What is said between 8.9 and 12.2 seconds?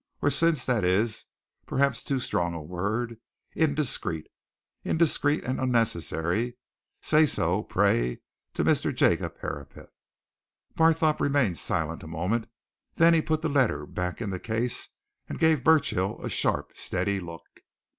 Jacob Herapath." Barthorpe remained silent a